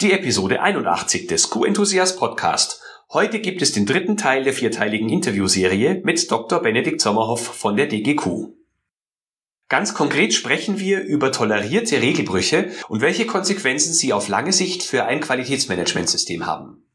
[0.00, 2.80] Die Episode 81 des Q-Enthusiast Podcast.
[3.12, 6.62] Heute gibt es den dritten Teil der vierteiligen Interviewserie mit Dr.
[6.62, 8.52] Benedikt Sommerhoff von der DGQ.
[9.68, 15.04] Ganz konkret sprechen wir über tolerierte Regelbrüche und welche Konsequenzen sie auf lange Sicht für
[15.04, 16.87] ein Qualitätsmanagementsystem haben.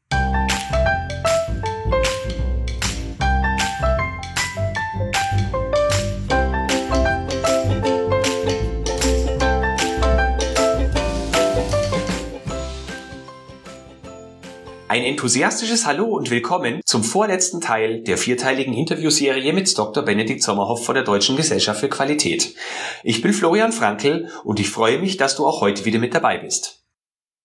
[14.94, 20.04] Ein enthusiastisches Hallo und willkommen zum vorletzten Teil der vierteiligen Interviewserie mit Dr.
[20.04, 22.54] Benedikt Sommerhoff von der Deutschen Gesellschaft für Qualität.
[23.02, 26.38] Ich bin Florian Frankl und ich freue mich, dass du auch heute wieder mit dabei
[26.38, 26.84] bist.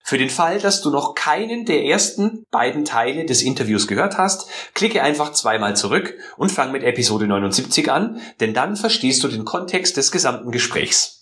[0.04, 4.48] Für den Fall, dass du noch keinen der ersten beiden Teile des Interviews gehört hast,
[4.76, 9.44] klicke einfach zweimal zurück und fang mit Episode 79 an, denn dann verstehst du den
[9.44, 11.19] Kontext des gesamten Gesprächs.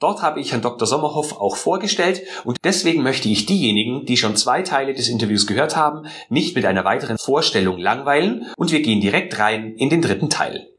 [0.00, 0.86] Dort habe ich Herrn Dr.
[0.86, 5.76] Sommerhoff auch vorgestellt und deswegen möchte ich diejenigen, die schon zwei Teile des Interviews gehört
[5.76, 10.30] haben, nicht mit einer weiteren Vorstellung langweilen und wir gehen direkt rein in den dritten
[10.30, 10.73] Teil.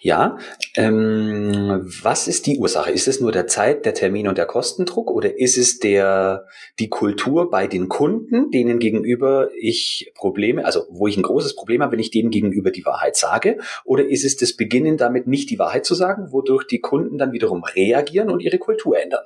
[0.00, 0.38] Ja,
[0.76, 2.90] ähm, was ist die Ursache?
[2.90, 6.46] Ist es nur der Zeit, der Termin und der Kostendruck oder ist es der
[6.78, 11.82] die Kultur bei den Kunden, denen gegenüber ich Probleme, also wo ich ein großes Problem
[11.82, 15.50] habe, wenn ich denen gegenüber die Wahrheit sage, oder ist es das Beginnen damit nicht
[15.50, 19.24] die Wahrheit zu sagen, wodurch die Kunden dann wiederum reagieren und ihre Kultur ändern?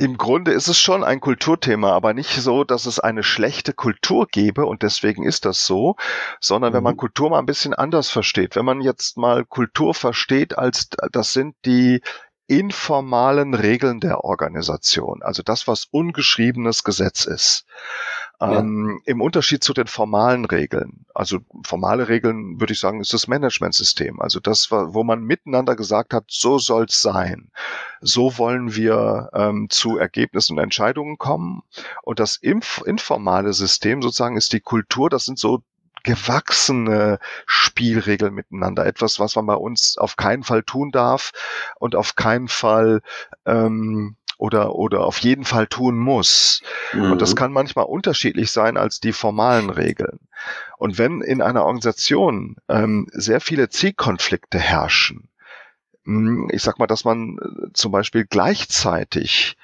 [0.00, 4.28] Im Grunde ist es schon ein Kulturthema, aber nicht so, dass es eine schlechte Kultur
[4.30, 5.96] gäbe und deswegen ist das so,
[6.40, 6.76] sondern mhm.
[6.76, 6.98] wenn man mhm.
[6.98, 11.56] Kultur mal ein bisschen anders versteht, wenn man jetzt mal Kultur versteht als das sind
[11.64, 12.00] die
[12.46, 17.66] informalen Regeln der Organisation, also das, was ungeschriebenes Gesetz ist.
[18.40, 21.06] Ähm, Im Unterschied zu den formalen Regeln.
[21.12, 24.20] Also formale Regeln, würde ich sagen, ist das Managementsystem.
[24.20, 27.50] Also das, wo man miteinander gesagt hat, so soll's sein.
[28.00, 31.62] So wollen wir ähm, zu Ergebnissen und Entscheidungen kommen.
[32.02, 35.10] Und das inf informale System sozusagen ist die Kultur.
[35.10, 35.62] Das sind so
[36.04, 38.86] gewachsene Spielregeln miteinander.
[38.86, 41.32] Etwas, was man bei uns auf keinen Fall tun darf
[41.80, 43.02] und auf keinen Fall
[43.46, 46.62] ähm, oder, oder auf jeden Fall tun muss.
[46.92, 47.12] Mhm.
[47.12, 47.34] Und das mhm.
[47.36, 50.20] kann manchmal unterschiedlich sein als die formalen Regeln.
[50.78, 55.28] Und wenn in einer Organisation ähm, sehr viele Zielkonflikte herrschen,
[56.04, 59.56] hm, ich sag mal, dass man äh, zum Beispiel gleichzeitig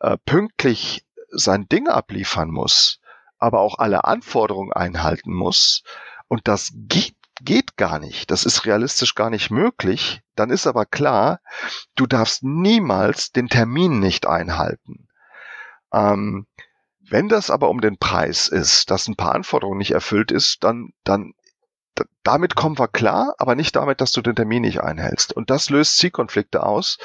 [0.00, 3.00] äh, pünktlich sein Ding abliefern muss,
[3.38, 5.82] aber auch alle Anforderungen einhalten muss,
[6.28, 8.30] und das geht geht gar nicht.
[8.30, 10.22] Das ist realistisch gar nicht möglich.
[10.34, 11.40] Dann ist aber klar,
[11.94, 15.08] du darfst niemals den Termin nicht einhalten.
[15.92, 16.46] Ähm,
[17.08, 20.90] wenn das aber um den Preis ist, dass ein paar Anforderungen nicht erfüllt ist, dann,
[21.04, 21.34] dann
[22.22, 25.32] damit kommen wir klar, aber nicht damit, dass du den Termin nicht einhältst.
[25.32, 26.98] Und das löst Zielkonflikte aus,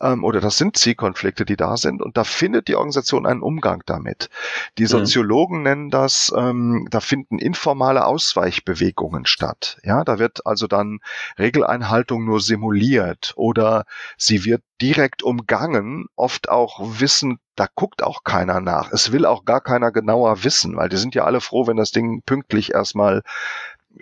[0.00, 3.82] ähm, oder das sind Zielkonflikte, die da sind, und da findet die Organisation einen Umgang
[3.86, 4.30] damit.
[4.78, 4.88] Die mhm.
[4.88, 5.62] Soziologen mhm.
[5.64, 9.78] nennen das, ähm, da finden informale Ausweichbewegungen statt.
[9.82, 11.00] Ja, da wird also dann
[11.38, 13.84] Regeleinhaltung nur simuliert oder
[14.16, 18.90] sie wird direkt umgangen, oft auch wissen, da guckt auch keiner nach.
[18.92, 21.92] Es will auch gar keiner genauer wissen, weil die sind ja alle froh, wenn das
[21.92, 23.22] Ding pünktlich erstmal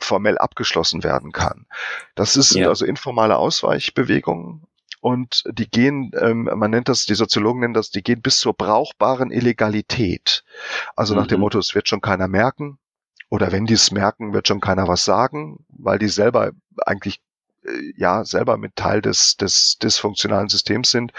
[0.00, 1.66] formell abgeschlossen werden kann.
[2.14, 2.68] Das ist ja.
[2.68, 4.66] also informale Ausweichbewegungen
[5.00, 8.54] und die gehen, ähm, man nennt das, die Soziologen nennen das, die gehen bis zur
[8.54, 10.44] brauchbaren Illegalität.
[10.94, 11.20] Also mhm.
[11.20, 11.42] nach dem mhm.
[11.42, 12.78] Motto, es wird schon keiner merken
[13.28, 16.52] oder wenn die es merken, wird schon keiner was sagen, weil die selber
[16.86, 17.20] eigentlich
[17.64, 21.12] äh, ja selber mit Teil des, des dysfunktionalen Systems sind.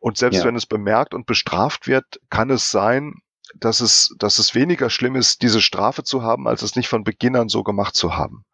[0.00, 0.44] Und selbst ja.
[0.44, 3.16] wenn es bemerkt und bestraft wird, kann es sein,
[3.54, 7.04] dass es, dass es weniger schlimm ist, diese Strafe zu haben, als es nicht von
[7.04, 8.44] Beginn an so gemacht zu haben.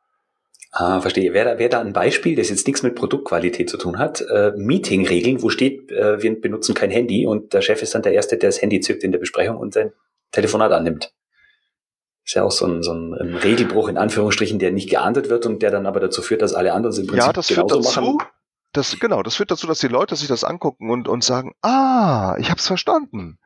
[0.77, 1.33] Ah, verstehe.
[1.33, 4.53] Wäre da, wär da ein Beispiel, das jetzt nichts mit Produktqualität zu tun hat, äh,
[4.57, 8.37] Meeting-Regeln, wo steht, äh, wir benutzen kein Handy und der Chef ist dann der Erste,
[8.37, 9.93] der das Handy zückt in der Besprechung und sein
[10.33, 11.13] Telefonat annimmt.
[12.25, 15.47] Ist ja auch so ein, so ein, ein Regelbruch in Anführungsstrichen, der nicht geahndet wird
[15.47, 17.71] und der dann aber dazu führt, dass alle anderen es im Prinzip ja, das führt
[17.71, 18.19] dazu, machen.
[18.73, 22.35] Das, genau, das führt dazu, dass die Leute sich das angucken und, und sagen, ah,
[22.41, 23.39] ich hab's verstanden.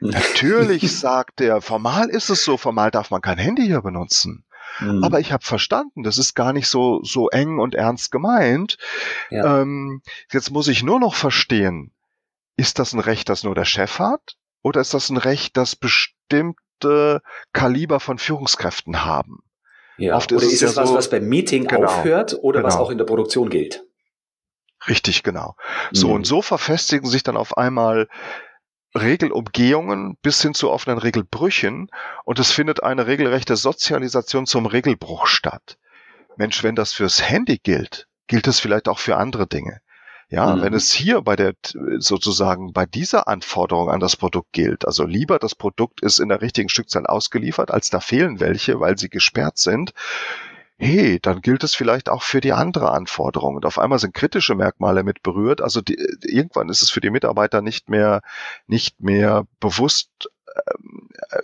[0.00, 4.44] Natürlich sagt er, formal ist es so, formal darf man kein Handy hier benutzen.
[4.80, 5.04] Mhm.
[5.04, 8.76] Aber ich habe verstanden, das ist gar nicht so, so eng und ernst gemeint.
[9.30, 9.62] Ja.
[9.62, 11.92] Ähm, jetzt muss ich nur noch verstehen,
[12.56, 14.36] ist das ein Recht, das nur der Chef hat?
[14.62, 17.22] Oder ist das ein Recht, das bestimmte
[17.52, 19.38] Kaliber von Führungskräften haben?
[19.98, 20.16] Ja.
[20.16, 22.68] Oft ist oder ist es, ja was, so, was beim Meeting genau, aufhört oder genau.
[22.68, 23.84] was auch in der Produktion gilt?
[24.88, 25.56] Richtig, genau.
[25.90, 26.14] So, mhm.
[26.14, 28.08] und so verfestigen sich dann auf einmal
[28.96, 31.90] Regelumgehungen bis hin zu offenen Regelbrüchen
[32.24, 35.78] und es findet eine regelrechte Sozialisation zum Regelbruch statt.
[36.36, 39.80] Mensch, wenn das fürs Handy gilt, gilt es vielleicht auch für andere Dinge.
[40.28, 40.62] Ja, mhm.
[40.62, 41.54] wenn es hier bei der,
[41.98, 46.40] sozusagen bei dieser Anforderung an das Produkt gilt, also lieber das Produkt ist in der
[46.40, 49.92] richtigen Stückzahl ausgeliefert, als da fehlen welche, weil sie gesperrt sind,
[50.78, 53.56] hey, dann gilt es vielleicht auch für die andere Anforderung.
[53.56, 55.62] Und auf einmal sind kritische Merkmale mit berührt.
[55.62, 58.20] Also die, irgendwann ist es für die Mitarbeiter nicht mehr,
[58.66, 60.10] nicht mehr bewusst
[60.56, 61.38] ähm, äh,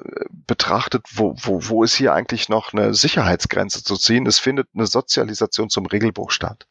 [0.46, 4.26] betrachtet, wo, wo, wo ist hier eigentlich noch eine Sicherheitsgrenze zu ziehen.
[4.26, 6.67] Es findet eine Sozialisation zum Regelbruch statt.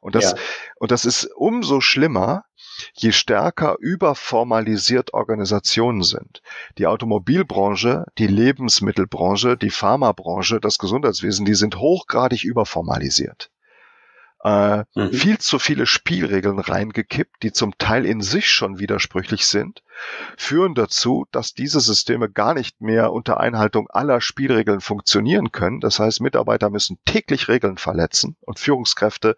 [0.00, 0.36] Und das, ja.
[0.76, 2.44] und das ist umso schlimmer,
[2.94, 6.42] je stärker überformalisiert Organisationen sind.
[6.78, 13.50] Die Automobilbranche, die Lebensmittelbranche, die Pharmabranche, das Gesundheitswesen, die sind hochgradig überformalisiert
[14.42, 15.12] äh, mhm.
[15.12, 19.82] viel zu viele Spielregeln reingekippt, die zum Teil in sich schon widersprüchlich sind,
[20.36, 25.80] führen dazu, dass diese Systeme gar nicht mehr unter Einhaltung aller Spielregeln funktionieren können.
[25.80, 29.36] Das heißt, Mitarbeiter müssen täglich Regeln verletzen und Führungskräfte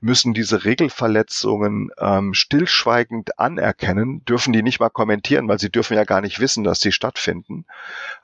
[0.00, 6.04] müssen diese Regelverletzungen ähm, stillschweigend anerkennen, dürfen die nicht mal kommentieren, weil sie dürfen ja
[6.04, 7.64] gar nicht wissen, dass sie stattfinden.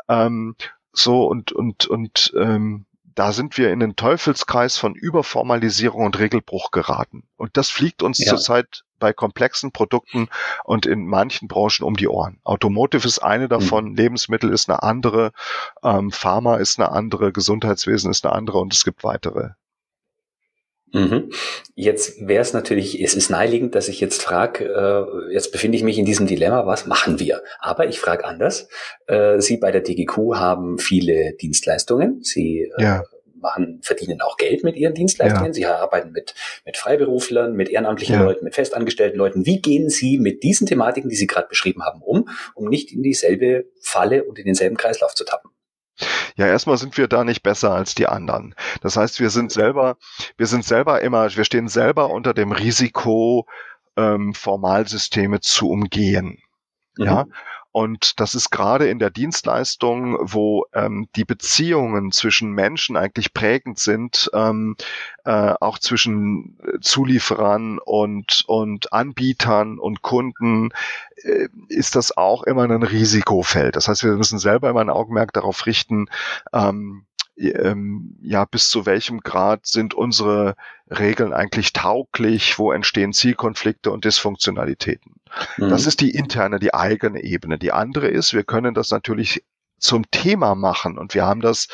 [0.08, 0.54] Ähm,
[0.92, 2.84] so und und und ähm,
[3.14, 7.24] da sind wir in den Teufelskreis von Überformalisierung und Regelbruch geraten.
[7.36, 8.28] Und das fliegt uns ja.
[8.30, 10.28] zurzeit bei komplexen Produkten
[10.64, 12.38] und in manchen Branchen um die Ohren.
[12.44, 13.96] Automotive ist eine davon, mhm.
[13.96, 15.32] Lebensmittel ist eine andere,
[15.82, 19.50] ähm, Pharma ist eine andere, Gesundheitswesen ist eine andere und es gibt weitere.
[20.92, 21.30] Mhm.
[21.74, 25.82] Jetzt wäre es natürlich, es ist naheliegend, dass ich jetzt frage, äh, jetzt befinde ich
[25.82, 27.42] mich in diesem Dilemma, was machen wir?
[27.60, 28.68] Aber ich frage anders.
[29.06, 32.22] Äh, Sie bei der DGQ haben viele Dienstleistungen.
[32.22, 33.04] Sie äh, ja.
[33.40, 35.48] machen, verdienen auch Geld mit Ihren Dienstleistungen.
[35.48, 35.52] Ja.
[35.54, 36.34] Sie arbeiten mit,
[36.66, 38.22] mit Freiberuflern, mit ehrenamtlichen ja.
[38.22, 39.46] Leuten, mit festangestellten Leuten.
[39.46, 43.02] Wie gehen Sie mit diesen Thematiken, die Sie gerade beschrieben haben, um, um nicht in
[43.02, 45.50] dieselbe Falle und in denselben Kreislauf zu tappen?
[46.36, 48.54] Ja, erstmal sind wir da nicht besser als die anderen.
[48.80, 49.96] Das heißt, wir sind selber,
[50.36, 53.46] wir sind selber immer, wir stehen selber unter dem Risiko,
[53.96, 56.38] ähm, Formalsysteme zu umgehen.
[56.96, 57.04] Mhm.
[57.04, 57.26] Ja,
[57.72, 63.78] und das ist gerade in der Dienstleistung, wo ähm, die Beziehungen zwischen Menschen eigentlich prägend
[63.78, 64.76] sind, ähm,
[65.24, 70.70] äh, auch zwischen Zulieferern und, und Anbietern und Kunden,
[71.22, 73.76] äh, ist das auch immer ein Risikofeld.
[73.76, 76.06] Das heißt, wir müssen selber immer ein Augenmerk darauf richten,
[76.52, 77.06] ähm,
[77.36, 80.54] ähm, ja, bis zu welchem Grad sind unsere
[80.90, 85.14] Regeln eigentlich tauglich, wo entstehen Zielkonflikte und Dysfunktionalitäten.
[85.56, 85.70] Mhm.
[85.70, 87.58] Das ist die interne, die eigene Ebene.
[87.58, 89.44] Die andere ist, wir können das natürlich
[89.82, 90.96] zum Thema machen.
[90.98, 91.68] Und wir haben das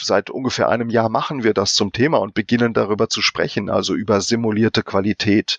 [0.00, 3.94] seit ungefähr einem Jahr machen wir das zum Thema und beginnen darüber zu sprechen, also
[3.94, 5.58] über simulierte Qualität,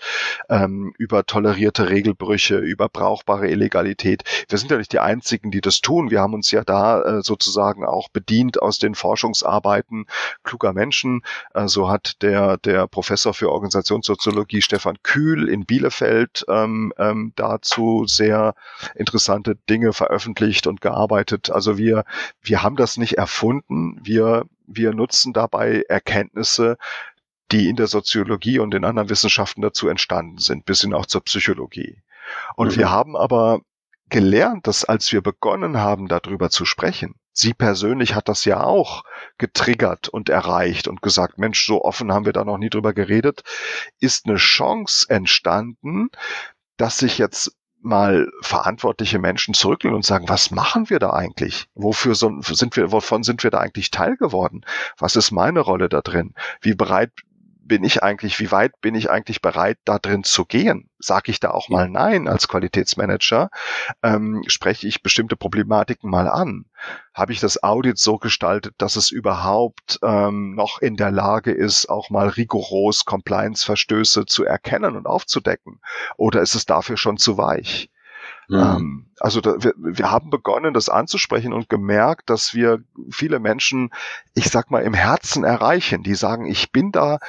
[0.49, 4.23] ähm, über tolerierte Regelbrüche, über brauchbare Illegalität.
[4.49, 6.09] Wir sind ja nicht die Einzigen, die das tun.
[6.11, 10.05] Wir haben uns ja da äh, sozusagen auch bedient aus den Forschungsarbeiten
[10.43, 11.21] kluger Menschen.
[11.53, 18.05] Äh, so hat der, der Professor für Organisationssoziologie Stefan Kühl in Bielefeld ähm, ähm, dazu
[18.07, 18.55] sehr
[18.95, 21.51] interessante Dinge veröffentlicht und gearbeitet.
[21.57, 22.05] Also wir,
[22.39, 23.99] wir haben das nicht erfunden.
[24.03, 26.77] Wir, wir nutzen dabei Erkenntnisse,
[27.51, 31.23] die in der Soziologie und in anderen Wissenschaften dazu entstanden sind, bis hin auch zur
[31.23, 32.03] Psychologie.
[32.55, 32.75] Und mhm.
[32.75, 33.61] wir haben aber
[34.09, 39.03] gelernt, dass als wir begonnen haben, darüber zu sprechen, sie persönlich hat das ja auch
[39.39, 43.41] getriggert und erreicht und gesagt, Mensch, so offen haben wir da noch nie drüber geredet,
[43.99, 46.09] ist eine Chance entstanden,
[46.77, 51.67] dass sich jetzt mal verantwortliche Menschen zurücklehnen und sagen, was machen wir da eigentlich?
[51.75, 54.65] Wofür sind wir, wovon sind wir da eigentlich Teil geworden?
[54.97, 56.33] Was ist meine Rolle da drin?
[56.61, 57.11] Wie bereit
[57.67, 60.89] bin ich eigentlich, wie weit bin ich eigentlich bereit, da drin zu gehen?
[60.99, 63.49] Sage ich da auch mal Nein als Qualitätsmanager?
[64.01, 66.65] Ähm, spreche ich bestimmte Problematiken mal an?
[67.13, 71.89] Habe ich das Audit so gestaltet, dass es überhaupt ähm, noch in der Lage ist,
[71.89, 75.79] auch mal rigoros Compliance-Verstöße zu erkennen und aufzudecken?
[76.15, 77.89] Oder ist es dafür schon zu weich?
[78.47, 78.57] Mhm.
[78.57, 83.89] Ähm, also da, wir, wir haben begonnen, das anzusprechen und gemerkt, dass wir viele Menschen,
[84.35, 87.19] ich sag mal, im Herzen erreichen, die sagen, ich bin da,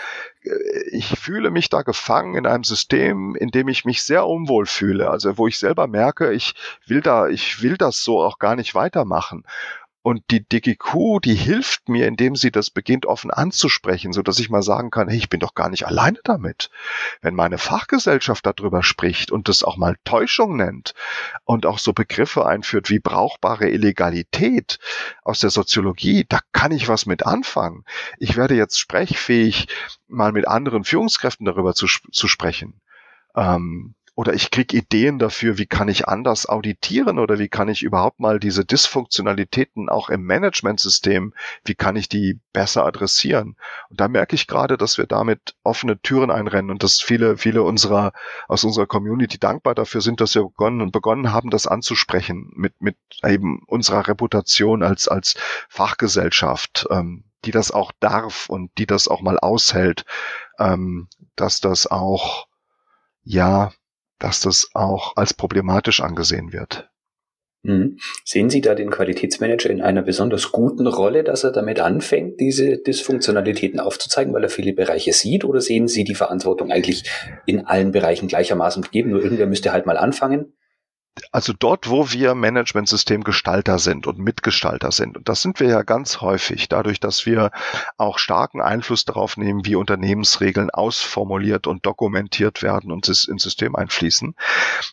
[0.43, 0.51] äh,
[0.93, 5.11] ich fühle mich da gefangen in einem System, in dem ich mich sehr unwohl fühle.
[5.11, 6.55] Also wo ich selber merke, ich
[6.87, 9.45] will da, ich will das so auch gar nicht weitermachen.
[10.09, 14.49] Und die DGQ, die hilft mir, indem sie das beginnt offen anzusprechen, so dass ich
[14.49, 16.71] mal sagen kann, hey, ich bin doch gar nicht alleine damit.
[17.21, 20.95] Wenn meine Fachgesellschaft darüber spricht und das auch mal Täuschung nennt
[21.45, 24.79] und auch so Begriffe einführt wie brauchbare Illegalität
[25.25, 27.85] aus der Soziologie, da kann ich was mit anfangen.
[28.17, 29.69] Ich werde jetzt sprechfähig,
[30.07, 32.81] mal mit anderen Führungskräften darüber zu, zu sprechen.
[33.37, 37.85] Ähm, oder ich kriege Ideen dafür, wie kann ich anders auditieren oder wie kann ich
[37.85, 41.33] überhaupt mal diese Dysfunktionalitäten auch im Managementsystem,
[41.65, 43.55] wie kann ich die besser adressieren?
[43.91, 47.63] Und da merke ich gerade, dass wir damit offene Türen einrennen und dass viele, viele
[47.63, 48.11] unserer
[48.49, 52.75] aus unserer Community dankbar dafür sind, dass wir begonnen und begonnen haben, das anzusprechen mit
[52.81, 55.37] mit eben unserer Reputation als als
[55.69, 56.89] Fachgesellschaft.
[56.91, 60.05] Ähm, die das auch darf und die das auch mal aushält,
[60.59, 61.07] ähm,
[61.37, 62.49] dass das auch
[63.23, 63.71] ja
[64.19, 66.91] dass das auch als problematisch angesehen wird.
[67.63, 67.99] Mhm.
[68.25, 72.79] Sehen Sie da den Qualitätsmanager in einer besonders guten Rolle, dass er damit anfängt, diese
[72.79, 75.45] Dysfunktionalitäten aufzuzeigen, weil er viele Bereiche sieht?
[75.45, 77.11] Oder sehen Sie die Verantwortung eigentlich
[77.47, 79.11] in allen Bereichen gleichermaßen gegeben?
[79.11, 80.53] Nur irgendwer müsste halt mal anfangen
[81.33, 86.21] also dort, wo wir Managementsystemgestalter sind und Mitgestalter sind, und das sind wir ja ganz
[86.21, 87.51] häufig, dadurch, dass wir
[87.97, 94.35] auch starken Einfluss darauf nehmen, wie Unternehmensregeln ausformuliert und dokumentiert werden und ins System einfließen,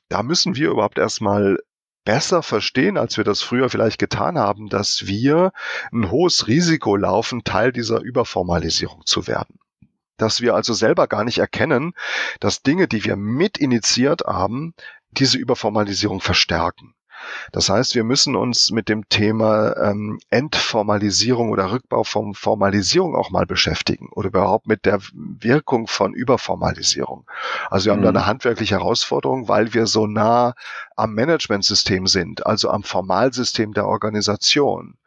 [0.10, 1.58] da müssen wir überhaupt erstmal
[2.06, 5.52] besser verstehen, als wir das früher vielleicht getan haben, dass wir
[5.92, 9.60] ein hohes Risiko laufen, Teil dieser Überformalisierung zu werden.
[10.18, 11.94] Dass wir also selber gar nicht erkennen,
[12.40, 14.74] dass Dinge, die wir mit initiiert haben,
[15.20, 16.96] diese Überformalisierung verstärken.
[17.52, 23.32] Das heißt, wir müssen uns mit dem Thema ähm, Entformalisierung oder Rückbau von Formalisierung auch
[23.32, 27.26] mal beschäftigen oder überhaupt mit der Wirkung von Überformalisierung.
[27.70, 27.98] Also wir mhm.
[27.98, 28.18] haben da mhm.
[28.18, 30.54] eine handwerkliche Herausforderung, weil wir so nah
[30.96, 34.98] am Managementsystem sind, also am Formalsystem der Organisation.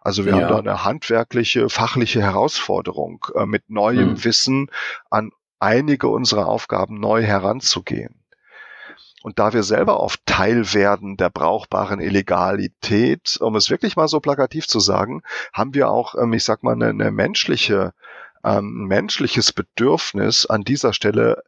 [0.00, 0.40] Also wir ja.
[0.40, 4.24] haben da eine handwerkliche, fachliche Herausforderung, äh, mit neuem mhm.
[4.24, 4.70] Wissen
[5.10, 8.21] an einige unserer Aufgaben neu heranzugehen.
[9.22, 14.20] Und da wir selber oft Teil werden der brauchbaren Illegalität, um es wirklich mal so
[14.20, 17.92] plakativ zu sagen, haben wir auch, ähm, ich sag mal, eine, eine menschliche,
[18.44, 21.42] ähm, menschliches Bedürfnis an dieser Stelle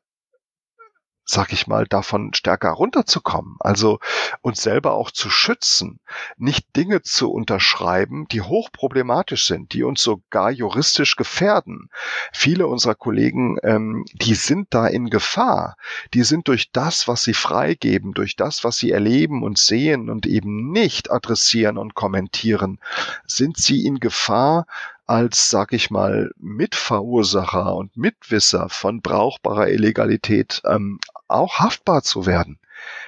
[1.27, 3.99] sag ich mal, davon stärker runterzukommen, also
[4.43, 5.99] uns selber auch zu schützen,
[6.37, 11.89] nicht Dinge zu unterschreiben, die hochproblematisch sind, die uns sogar juristisch gefährden.
[12.33, 15.77] Viele unserer Kollegen, ähm, die sind da in Gefahr.
[16.13, 20.27] Die sind durch das, was sie freigeben, durch das, was sie erleben und sehen und
[20.27, 22.81] eben nicht adressieren und kommentieren,
[23.27, 24.67] sind sie in Gefahr,
[25.07, 32.59] als, sag ich mal, Mitverursacher und Mitwisser von brauchbarer Illegalität ähm, auch haftbar zu werden.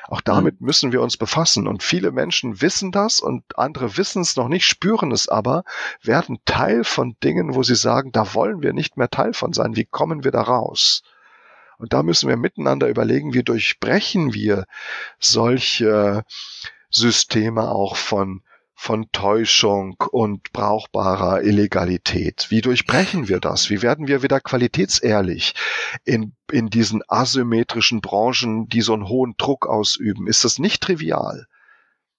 [0.09, 0.67] Auch damit mhm.
[0.67, 1.67] müssen wir uns befassen.
[1.67, 5.65] Und viele Menschen wissen das und andere wissen es noch nicht, spüren es aber,
[6.03, 9.77] werden Teil von Dingen, wo sie sagen, da wollen wir nicht mehr Teil von sein.
[9.77, 11.03] Wie kommen wir da raus?
[11.79, 14.65] Und da müssen wir miteinander überlegen, wie durchbrechen wir
[15.19, 16.25] solche
[16.89, 18.43] Systeme auch von
[18.79, 22.47] von Täuschung und brauchbarer Illegalität.
[22.51, 23.71] Wie durchbrechen wir das?
[23.71, 25.55] Wie werden wir wieder qualitätsehrlich
[26.05, 30.29] in, in diesen asymmetrischen Branchen, die so einen hohen Druck ausüben?
[30.29, 31.47] Ist das nicht trivial?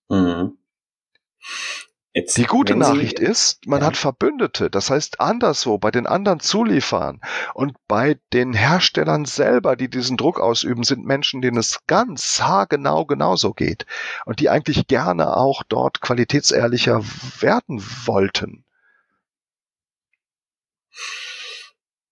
[0.10, 0.58] Mhm.
[2.18, 3.86] Jetzt, die gute Nachricht Sie, ist, man ja.
[3.86, 4.72] hat Verbündete.
[4.72, 7.22] Das heißt, anderswo bei den anderen Zulieferern
[7.54, 13.06] und bei den Herstellern selber, die diesen Druck ausüben, sind Menschen, denen es ganz haargenau
[13.06, 13.86] genauso geht
[14.26, 17.04] und die eigentlich gerne auch dort qualitätsehrlicher
[17.40, 18.66] werden wollten.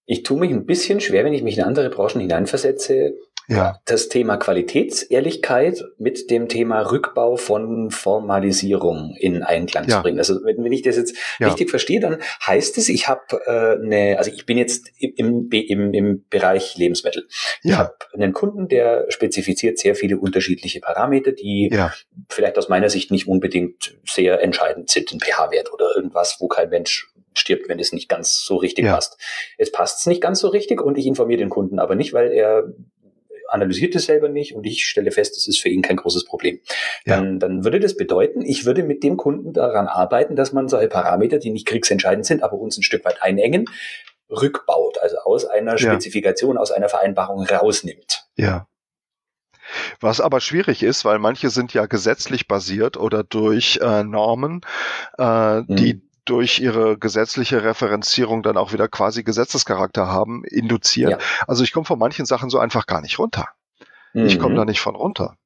[0.06, 3.16] Ich tue mich ein bisschen schwer, wenn ich mich in andere Branchen hineinversetze,
[3.48, 3.80] ja.
[3.86, 9.98] das Thema Qualitätsehrlichkeit mit dem Thema Rückbau von Formalisierung in Einklang ja.
[9.98, 10.20] zu bringen.
[10.20, 11.48] Also wenn, ich das jetzt ja.
[11.48, 15.94] richtig verstehe, dann heißt es, ich habe äh, eine, also ich bin jetzt im, im,
[15.94, 17.28] im Bereich Lebensmittel.
[17.64, 17.78] Ich ja.
[17.78, 21.70] habe einen Kunden, der spezifiziert sehr viele unterschiedliche Parameter, die
[22.30, 26.70] vielleicht aus meiner Sicht nicht unbedingt sehr entscheidend sind, ein pH-Wert oder irgendwas, wo kein
[26.70, 28.96] Mensch stirbt, wenn es nicht ganz so richtig ja.
[28.96, 29.18] passt.
[29.58, 32.32] Jetzt passt es nicht ganz so richtig und ich informiere den Kunden aber nicht, weil
[32.32, 32.64] er
[33.50, 36.60] analysiert es selber nicht und ich stelle fest, das ist für ihn kein großes Problem.
[37.06, 37.40] Dann, ja.
[37.40, 41.38] dann würde das bedeuten, ich würde mit dem Kunden daran arbeiten, dass man solche Parameter,
[41.38, 43.66] die nicht kriegsentscheidend sind, aber uns ein Stück weit einengen,
[44.30, 46.62] rückbaut, also aus einer Spezifikation, ja.
[46.62, 48.26] aus einer Vereinbarung rausnimmt.
[48.36, 48.68] Ja.
[50.00, 54.62] Was aber schwierig ist, weil manche sind ja gesetzlich basiert oder durch äh, Normen,
[55.18, 55.76] äh, mhm.
[55.76, 61.12] die durch ihre gesetzliche Referenzierung dann auch wieder quasi Gesetzescharakter haben, induziert.
[61.12, 61.18] Ja.
[61.48, 63.50] Also ich komme von manchen Sachen so einfach gar nicht runter.
[64.14, 64.26] Mhm.
[64.26, 64.58] Ich komme mhm.
[64.58, 65.38] da nicht von runter.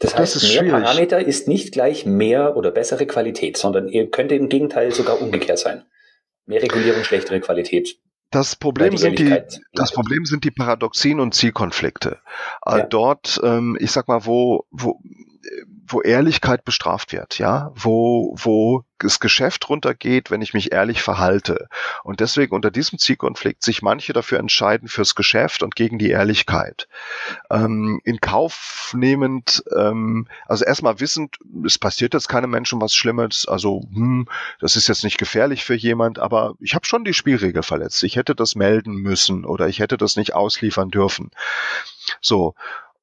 [0.00, 0.70] Das, das heißt, mehr schwierig.
[0.70, 5.58] Parameter ist nicht gleich mehr oder bessere Qualität, sondern ihr könnte im Gegenteil sogar umgekehrt
[5.58, 5.84] sein.
[6.46, 7.98] Mehr Regulierung, schlechtere Qualität.
[8.30, 9.42] Das Problem, sind die,
[9.74, 12.18] das Problem sind die Paradoxien und Zielkonflikte.
[12.66, 12.86] Äh, ja.
[12.86, 14.98] Dort, ähm, ich sag mal, wo, wo
[15.86, 21.68] wo Ehrlichkeit bestraft wird, ja, wo, wo das Geschäft runtergeht, wenn ich mich ehrlich verhalte.
[22.04, 26.88] Und deswegen unter diesem Zielkonflikt sich manche dafür entscheiden fürs Geschäft und gegen die Ehrlichkeit.
[27.50, 31.36] Ähm, in Kauf nehmend, ähm, also erstmal wissend,
[31.66, 34.26] es passiert jetzt keinem Menschen was Schlimmes, also hm,
[34.60, 38.02] das ist jetzt nicht gefährlich für jemand, aber ich habe schon die Spielregel verletzt.
[38.04, 41.30] Ich hätte das melden müssen oder ich hätte das nicht ausliefern dürfen.
[42.20, 42.54] So.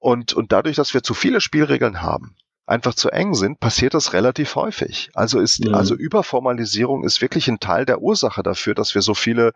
[0.01, 4.13] Und, und dadurch, dass wir zu viele Spielregeln haben, einfach zu eng sind, passiert das
[4.13, 5.09] relativ häufig.
[5.13, 5.75] Also ist, mhm.
[5.75, 9.53] also Überformalisierung ist wirklich ein Teil der Ursache dafür, dass wir so viele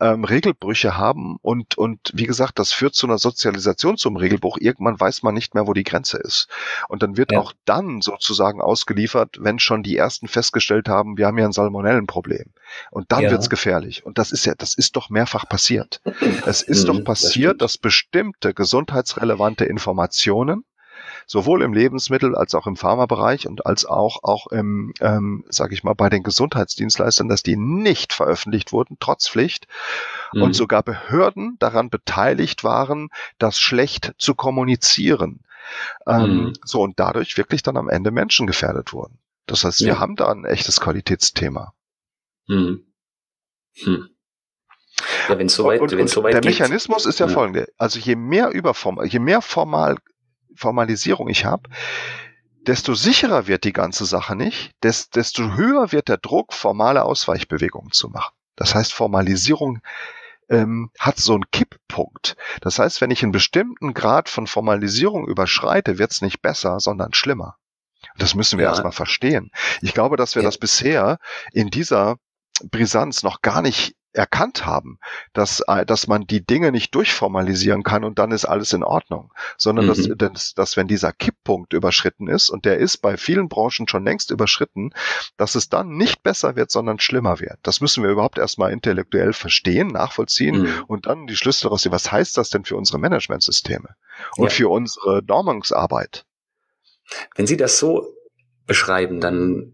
[0.00, 4.56] ähm, Regelbrüche haben und, und wie gesagt, das führt zu einer Sozialisation zum Regelbruch.
[4.58, 6.48] Irgendwann weiß man nicht mehr, wo die Grenze ist.
[6.88, 7.40] Und dann wird ja.
[7.40, 12.52] auch dann sozusagen ausgeliefert, wenn schon die ersten festgestellt haben, wir haben ja ein Salmonellenproblem.
[12.90, 13.30] Und dann ja.
[13.30, 14.06] wird's gefährlich.
[14.06, 16.00] Und das ist ja, das ist doch mehrfach passiert.
[16.46, 20.64] es ist mhm, doch passiert, das dass bestimmte gesundheitsrelevante Informationen
[21.26, 25.84] sowohl im Lebensmittel als auch im Pharmabereich und als auch auch im, ähm, sage ich
[25.84, 29.66] mal, bei den Gesundheitsdienstleistern, dass die nicht veröffentlicht wurden, trotz Pflicht,
[30.32, 30.42] mhm.
[30.42, 35.40] und sogar Behörden daran beteiligt waren, das schlecht zu kommunizieren.
[36.06, 36.52] Ähm, mhm.
[36.64, 39.18] So und dadurch wirklich dann am Ende Menschen gefährdet wurden.
[39.46, 39.98] Das heißt, wir ja.
[39.98, 41.74] haben da ein echtes Qualitätsthema.
[42.46, 42.84] Mhm.
[43.76, 44.08] Hm.
[45.28, 46.52] Ja, wenn soweit, und, und, wenn soweit der geht.
[46.52, 47.68] Mechanismus ist ja, ja folgende.
[47.76, 49.96] Also je mehr Überform, je mehr formal
[50.54, 51.68] Formalisierung ich habe,
[52.66, 58.08] desto sicherer wird die ganze Sache nicht, desto höher wird der Druck, formale Ausweichbewegungen zu
[58.08, 58.34] machen.
[58.56, 59.80] Das heißt, Formalisierung
[60.48, 62.36] ähm, hat so einen Kipppunkt.
[62.60, 67.14] Das heißt, wenn ich einen bestimmten Grad von Formalisierung überschreite, wird es nicht besser, sondern
[67.14, 67.56] schlimmer.
[68.16, 68.70] Das müssen wir ja.
[68.70, 69.50] erstmal verstehen.
[69.80, 70.48] Ich glaube, dass wir ja.
[70.48, 71.18] das bisher
[71.52, 72.16] in dieser
[72.70, 74.98] Brisanz noch gar nicht erkannt haben,
[75.32, 79.32] dass, äh, dass man die Dinge nicht durchformalisieren kann und dann ist alles in Ordnung,
[79.56, 79.88] sondern mhm.
[79.88, 84.04] dass, dass, dass wenn dieser Kipppunkt überschritten ist, und der ist bei vielen Branchen schon
[84.04, 84.92] längst überschritten,
[85.36, 87.58] dass es dann nicht besser wird, sondern schlimmer wird.
[87.62, 90.84] Das müssen wir überhaupt erstmal intellektuell verstehen, nachvollziehen mhm.
[90.86, 93.96] und dann die Schlüsse daraus sehen, was heißt das denn für unsere Managementsysteme
[94.36, 94.50] und ja.
[94.50, 96.24] für unsere Normungsarbeit?
[97.34, 98.14] Wenn Sie das so
[98.66, 99.73] beschreiben, dann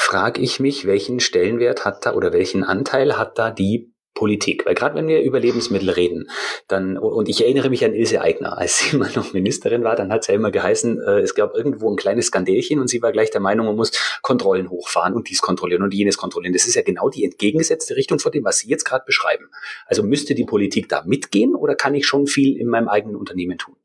[0.00, 4.66] frage ich mich, welchen Stellenwert hat da oder welchen Anteil hat da die Politik.
[4.66, 6.28] Weil gerade wenn wir über Lebensmittel reden,
[6.68, 10.12] dann, und ich erinnere mich an Ilse Aigner, als sie mal noch Ministerin war, dann
[10.12, 13.12] hat es ja immer geheißen, äh, es gab irgendwo ein kleines Skandälchen und sie war
[13.12, 13.92] gleich der Meinung, man muss
[14.22, 16.54] Kontrollen hochfahren und dies kontrollieren und jenes kontrollieren.
[16.54, 19.50] Das ist ja genau die entgegengesetzte Richtung von dem, was Sie jetzt gerade beschreiben.
[19.86, 23.58] Also müsste die Politik da mitgehen oder kann ich schon viel in meinem eigenen Unternehmen
[23.58, 23.76] tun?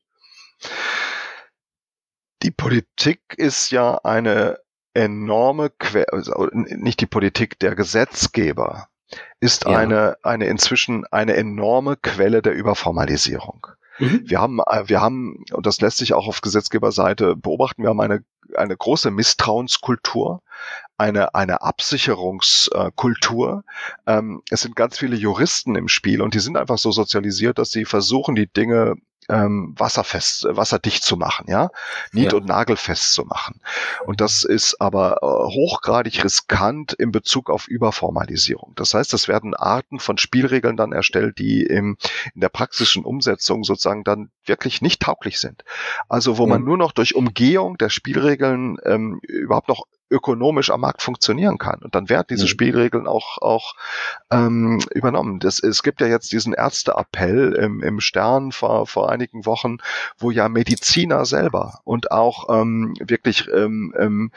[2.41, 4.64] Die Politik ist ja eine
[4.95, 8.87] enorme, que also nicht die Politik, der Gesetzgeber
[9.39, 9.77] ist ja.
[9.77, 13.67] eine, eine inzwischen eine enorme Quelle der Überformalisierung.
[13.99, 14.23] Mhm.
[14.25, 18.01] Wir haben, äh, wir haben, und das lässt sich auch auf Gesetzgeberseite beobachten, wir haben
[18.01, 18.23] eine,
[18.55, 20.41] eine große Misstrauenskultur,
[20.97, 23.63] eine, eine Absicherungskultur.
[24.07, 27.71] Ähm, es sind ganz viele Juristen im Spiel und die sind einfach so sozialisiert, dass
[27.71, 28.95] sie versuchen, die Dinge
[29.27, 31.69] ähm, wasserfest, wasserdicht zu machen, ja,
[32.11, 32.37] nied- ja.
[32.37, 33.59] und nagelfest zu machen.
[34.05, 38.73] Und das ist aber äh, hochgradig riskant in Bezug auf Überformalisierung.
[38.75, 41.97] Das heißt, es werden Arten von Spielregeln dann erstellt, die im,
[42.33, 45.63] in der praktischen Umsetzung sozusagen dann wirklich nicht tauglich sind.
[46.07, 46.49] Also wo mhm.
[46.49, 51.79] man nur noch durch Umgehung der Spielregeln ähm, überhaupt noch ökonomisch am Markt funktionieren kann.
[51.81, 52.47] Und dann werden diese.
[52.55, 53.75] Spielregeln auch, auch
[54.31, 55.39] ähm, übernommen.
[55.39, 59.77] Das, es gibt ja jetzt diesen Ärzteappell im, im Stern vor, vor einigen Wochen,
[60.17, 64.31] wo ja Mediziner selber und auch ähm, wirklich ähm, ähm,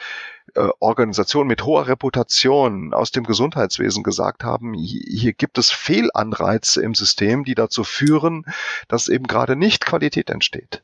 [0.55, 6.95] äh, Organisationen mit hoher Reputation aus dem Gesundheitswesen gesagt haben, hier gibt es Fehlanreize im
[6.95, 8.45] System, die dazu führen,
[8.87, 10.83] dass eben gerade nicht Qualität entsteht.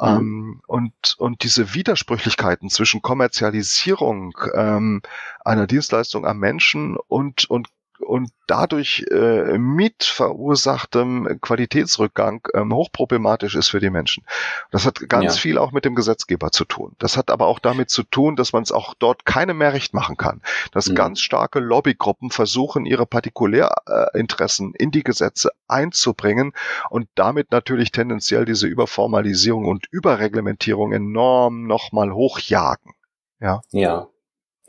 [0.00, 0.06] Mhm.
[0.08, 5.02] Ähm, und, und diese Widersprüchlichkeiten zwischen Kommerzialisierung ähm,
[5.44, 7.68] einer Dienstleistung am Menschen und, und
[8.00, 14.24] und dadurch äh, mit verursachtem Qualitätsrückgang ähm, hochproblematisch ist für die Menschen.
[14.70, 15.40] Das hat ganz ja.
[15.40, 16.96] viel auch mit dem Gesetzgeber zu tun.
[16.98, 19.94] Das hat aber auch damit zu tun, dass man es auch dort keinem mehr recht
[19.94, 20.40] machen kann.
[20.72, 20.94] Dass mhm.
[20.94, 26.52] ganz starke Lobbygruppen versuchen, ihre Partikulärinteressen in die Gesetze einzubringen
[26.88, 32.92] und damit natürlich tendenziell diese Überformalisierung und Überreglementierung enorm nochmal hochjagen.
[33.40, 33.60] Ja.
[33.70, 34.08] Ja.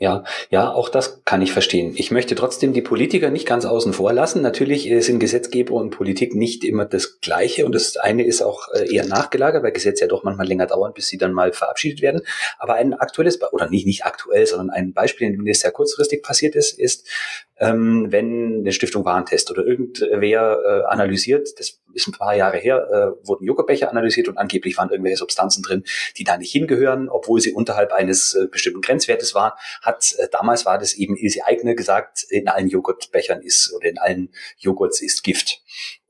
[0.02, 1.92] Ja, ja, auch das kann ich verstehen.
[1.94, 4.42] Ich möchte trotzdem die Politiker nicht ganz außen vor lassen.
[4.42, 8.66] Natürlich äh, sind Gesetzgeber und Politik nicht immer das Gleiche und das eine ist auch
[8.74, 12.02] äh, eher nachgelagert, weil Gesetze ja doch manchmal länger dauern, bis sie dann mal verabschiedet
[12.02, 12.22] werden.
[12.58, 16.20] Aber ein aktuelles, oder nicht, nicht aktuell, sondern ein Beispiel, in dem das sehr kurzfristig
[16.24, 17.06] passiert ist, ist,
[17.62, 22.88] ähm, wenn eine Stiftung Warentest oder irgendwer äh, analysiert, das ist ein paar Jahre her,
[22.90, 25.84] äh, wurden Joghurtbecher analysiert und angeblich waren irgendwelche Substanzen drin,
[26.16, 30.66] die da nicht hingehören, obwohl sie unterhalb eines äh, bestimmten Grenzwertes waren, hat äh, damals
[30.66, 35.22] war das eben Ilse Eigner gesagt, in allen Joghurtbechern ist oder in allen Joghurts ist
[35.22, 35.62] Gift.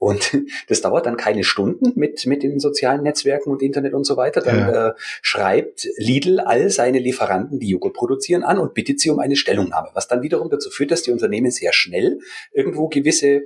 [0.03, 0.37] Und
[0.67, 4.41] das dauert dann keine Stunden mit, mit den sozialen Netzwerken und Internet und so weiter.
[4.41, 4.89] Dann ja.
[4.89, 9.37] äh, schreibt Lidl all seine Lieferanten, die Joghurt produzieren, an und bittet sie um eine
[9.37, 12.19] Stellungnahme, was dann wiederum dazu führt, dass die Unternehmen sehr schnell
[12.53, 13.43] irgendwo gewisse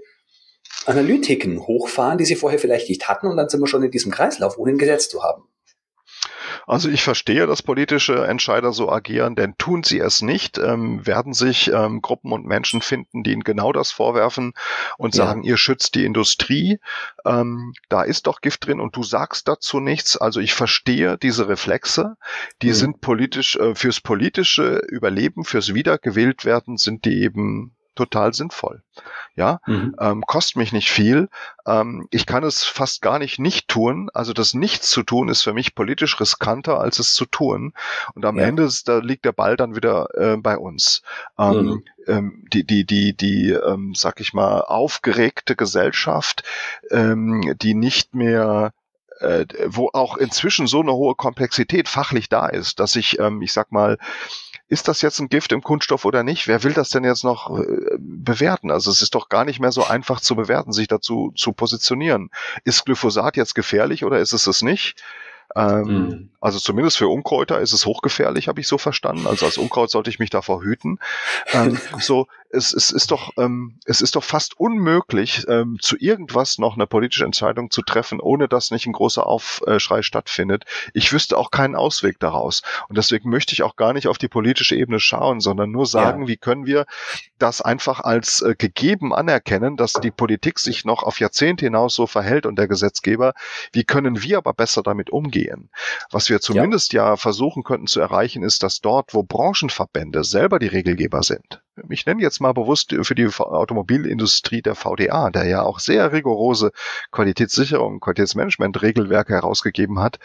[0.87, 4.11] Analytiken hochfahren, die sie vorher vielleicht nicht hatten und dann sind wir schon in diesem
[4.11, 5.43] Kreislauf, ohne ein Gesetz zu haben.
[6.67, 11.33] Also ich verstehe, dass politische Entscheider so agieren, denn tun sie es nicht, ähm, werden
[11.33, 14.53] sich ähm, Gruppen und Menschen finden, die ihnen genau das vorwerfen
[14.99, 15.25] und ja.
[15.25, 16.81] sagen, ihr schützt die Industrie,
[17.25, 20.17] ähm, da ist doch Gift drin und du sagst dazu nichts.
[20.17, 22.17] Also ich verstehe diese Reflexe,
[22.63, 22.75] die mhm.
[22.75, 28.83] sind politisch, äh, fürs politische Überleben, fürs Wiedergewähltwerden sind die eben total sinnvoll.
[29.35, 29.95] Ja, mhm.
[30.01, 31.29] ähm, kostet mich nicht viel.
[31.67, 34.09] Ähm, ich kann es fast gar nicht nicht tun.
[34.15, 37.75] Also das Nichts zu tun ist für mich politisch riskanter, als es zu tun.
[38.15, 38.45] Und am ja.
[38.45, 41.03] Ende ist, da liegt der Ball dann wieder äh, bei uns.
[41.39, 41.85] Ähm, mhm.
[42.07, 46.45] ähm, die, die, die, die, ähm, sag ich mal, aufgeregte Gesellschaft,
[46.91, 48.73] ähm, die nicht mehr
[49.21, 53.53] äh, wo auch inzwischen so eine hohe Komplexität fachlich da ist, dass ich, ähm, ich
[53.53, 53.99] sag mal,
[54.69, 56.49] ist das jetzt ein Gift im Kunststoff oder nicht?
[56.49, 58.71] Wer will das denn jetzt noch äh, bewerten?
[58.71, 62.31] Also es ist doch gar nicht mehr so einfach zu bewerten, sich dazu zu positionieren.
[62.65, 65.03] Ist Glyphosat jetzt gefährlich oder ist es es nicht?
[65.55, 66.29] Ähm, mhm.
[66.41, 69.27] Also zumindest für Unkräuter ist es hochgefährlich, habe ich so verstanden.
[69.27, 70.99] Also als Unkraut sollte ich mich davor hüten.
[71.53, 76.59] Ähm, so, es, es ist doch, ähm, es ist doch fast unmöglich, ähm, zu irgendwas
[76.59, 80.65] noch eine politische Entscheidung zu treffen, ohne dass nicht ein großer Aufschrei stattfindet.
[80.95, 82.63] Ich wüsste auch keinen Ausweg daraus.
[82.89, 86.23] Und deswegen möchte ich auch gar nicht auf die politische Ebene schauen, sondern nur sagen,
[86.23, 86.29] ja.
[86.29, 86.87] wie können wir
[87.39, 92.07] das einfach als äh, gegeben anerkennen, dass die Politik sich noch auf Jahrzehnte hinaus so
[92.07, 93.35] verhält und der Gesetzgeber.
[93.73, 95.71] Wie können wir aber besser damit umgehen?
[96.11, 100.59] Was wir zumindest ja, ja versuchen könnten zu erreichen, ist, dass dort, wo Branchenverbände selber
[100.59, 105.63] die Regelgeber sind, ich nenne jetzt mal bewusst für die Automobilindustrie der VDA, der ja
[105.63, 106.73] auch sehr rigorose
[107.11, 110.19] Qualitätssicherung, Qualitätsmanagement-Regelwerke herausgegeben hat.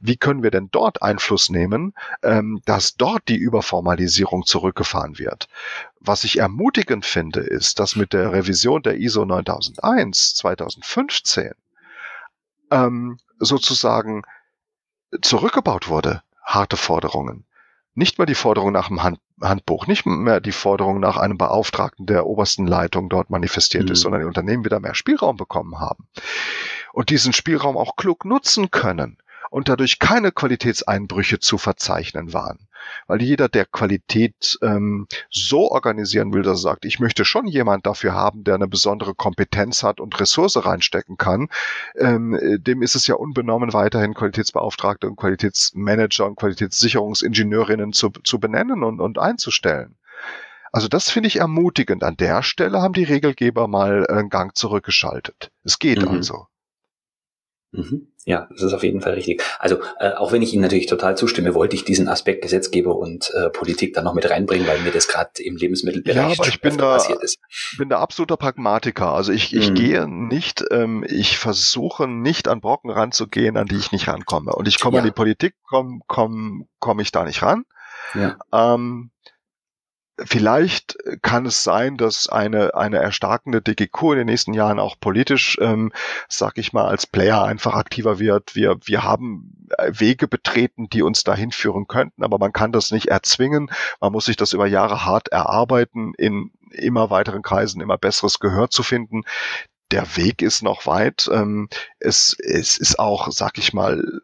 [0.00, 5.48] Wie können wir denn dort Einfluss nehmen, ähm, dass dort die Überformalisierung zurückgefahren wird?
[6.00, 11.52] Was ich ermutigend finde, ist, dass mit der Revision der ISO 9001 2015
[12.70, 14.22] ähm, sozusagen
[15.20, 17.46] zurückgebaut wurde, harte Forderungen
[17.94, 22.06] nicht mehr die Forderung nach dem Hand, Handbuch, nicht mehr die Forderung nach einem Beauftragten
[22.06, 23.92] der obersten Leitung dort manifestiert mhm.
[23.92, 26.06] ist, sondern die Unternehmen wieder mehr Spielraum bekommen haben
[26.92, 29.18] und diesen Spielraum auch klug nutzen können
[29.54, 32.66] und dadurch keine Qualitätseinbrüche zu verzeichnen waren.
[33.06, 37.86] Weil jeder, der Qualität ähm, so organisieren will, dass er sagt, ich möchte schon jemand
[37.86, 41.50] dafür haben, der eine besondere Kompetenz hat und Ressource reinstecken kann,
[41.94, 48.82] ähm, dem ist es ja unbenommen weiterhin Qualitätsbeauftragte und Qualitätsmanager und Qualitätssicherungsingenieurinnen zu, zu benennen
[48.82, 49.94] und, und einzustellen.
[50.72, 52.02] Also das finde ich ermutigend.
[52.02, 55.52] An der Stelle haben die Regelgeber mal einen Gang zurückgeschaltet.
[55.62, 56.08] Es geht mhm.
[56.08, 56.48] also.
[57.74, 58.06] Mhm.
[58.24, 59.42] Ja, das ist auf jeden Fall richtig.
[59.58, 63.30] Also äh, auch wenn ich Ihnen natürlich total zustimme, wollte ich diesen Aspekt Gesetzgeber und
[63.34, 66.60] äh, Politik dann noch mit reinbringen, weil mir das gerade im Lebensmittelbereich ja, aber ich
[66.60, 67.38] bin da, passiert ist.
[67.76, 69.12] bin da absoluter Pragmatiker.
[69.12, 69.74] Also ich, ich mhm.
[69.74, 74.52] gehe nicht, ähm, ich versuche nicht an Brocken ranzugehen, an die ich nicht rankomme.
[74.52, 75.02] Und ich komme ja.
[75.02, 77.64] an die Politik, komme komm, komm ich da nicht ran.
[78.14, 78.36] Ja.
[78.52, 79.10] Ähm,
[80.18, 85.58] Vielleicht kann es sein, dass eine, eine erstarkende DGQ in den nächsten Jahren auch politisch,
[85.60, 85.92] ähm,
[86.28, 88.54] sag ich mal, als Player einfach aktiver wird.
[88.54, 92.92] Wir, wir haben äh, Wege betreten, die uns dahin führen könnten, aber man kann das
[92.92, 93.70] nicht erzwingen.
[94.00, 98.70] Man muss sich das über Jahre hart erarbeiten, in immer weiteren Kreisen immer besseres Gehör
[98.70, 99.22] zu finden.
[99.90, 101.28] Der Weg ist noch weit.
[101.32, 104.22] Ähm, es, es ist auch, sag ich mal,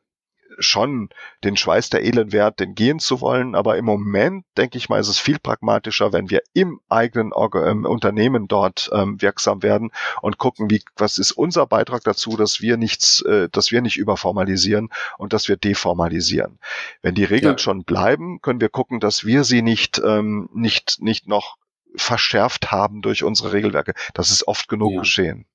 [0.60, 1.08] schon
[1.42, 3.54] den Schweiß der Elend wert, den gehen zu wollen.
[3.54, 7.84] Aber im Moment, denke ich mal, ist es viel pragmatischer, wenn wir im eigenen ähm,
[7.84, 9.90] Unternehmen dort ähm, wirksam werden
[10.22, 13.96] und gucken, wie, was ist unser Beitrag dazu, dass wir nichts, äh, dass wir nicht
[13.96, 16.58] überformalisieren und dass wir deformalisieren.
[17.02, 17.58] Wenn die Regeln ja.
[17.58, 21.56] schon bleiben, können wir gucken, dass wir sie nicht, ähm, nicht, nicht noch
[21.96, 23.94] verschärft haben durch unsere Regelwerke.
[24.14, 25.00] Das ist oft genug ja.
[25.00, 25.46] geschehen.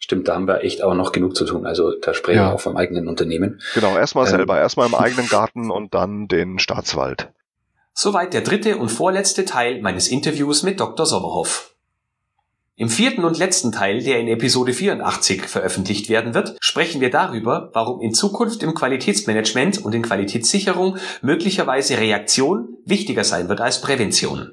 [0.00, 1.66] Stimmt, da haben wir echt auch noch genug zu tun.
[1.66, 2.48] Also da spreche ja.
[2.48, 3.60] ich auch vom eigenen Unternehmen.
[3.74, 7.30] Genau, erstmal ähm, selber, erstmal im eigenen Garten und dann den Staatswald.
[7.92, 11.04] Soweit der dritte und vorletzte Teil meines Interviews mit Dr.
[11.04, 11.74] Sommerhoff.
[12.76, 17.68] Im vierten und letzten Teil, der in Episode 84 veröffentlicht werden wird, sprechen wir darüber,
[17.74, 24.52] warum in Zukunft im Qualitätsmanagement und in Qualitätssicherung möglicherweise Reaktion wichtiger sein wird als Prävention.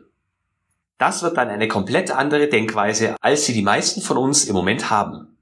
[0.98, 4.90] Das wird dann eine komplett andere Denkweise, als sie die meisten von uns im Moment
[4.90, 5.37] haben.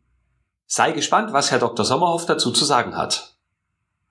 [0.67, 1.85] Sei gespannt, was Herr Dr.
[1.85, 3.35] Sommerhoff dazu zu sagen hat.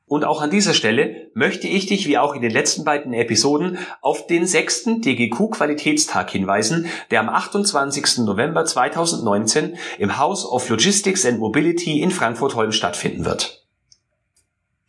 [0.07, 3.79] Und auch an dieser Stelle möchte ich dich, wie auch in den letzten beiden Episoden,
[4.03, 8.19] auf den sechsten DGQ Qualitätstag hinweisen, der am 28.
[8.19, 13.65] November 2019 im House of Logistics and Mobility in Frankfurt-Holm stattfinden wird.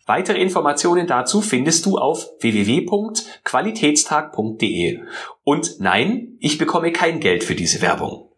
[0.05, 4.99] Weitere Informationen dazu findest du auf www.qualitätstag.de.
[5.43, 8.29] Und nein, ich bekomme kein Geld für diese Werbung.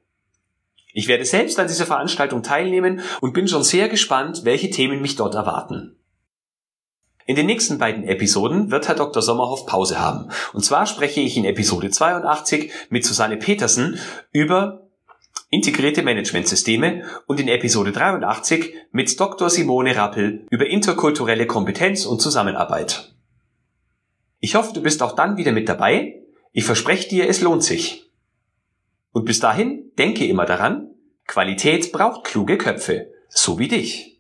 [0.97, 5.15] Ich werde selbst an dieser Veranstaltung teilnehmen und bin schon sehr gespannt, welche Themen mich
[5.15, 5.95] dort erwarten.
[7.27, 9.21] In den nächsten beiden Episoden wird Herr Dr.
[9.21, 10.31] Sommerhoff Pause haben.
[10.53, 13.99] Und zwar spreche ich in Episode 82 mit Susanne Petersen
[14.31, 14.88] über
[15.51, 19.51] integrierte Managementsysteme und in Episode 83 mit Dr.
[19.51, 23.13] Simone Rappel über interkulturelle Kompetenz und Zusammenarbeit.
[24.39, 26.23] Ich hoffe, du bist auch dann wieder mit dabei.
[26.53, 28.07] Ich verspreche dir, es lohnt sich.
[29.12, 30.87] Und bis dahin, denke immer daran,
[31.28, 34.16] Qualität braucht kluge Köpfe, so wie dich.